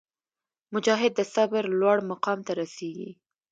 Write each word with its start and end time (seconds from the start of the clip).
مجاهد 0.73 1.11
د 1.15 1.21
صبر 1.33 1.63
لوړ 1.81 1.97
مقام 2.11 2.39
ته 2.47 2.51
رسېږي. 2.59 3.09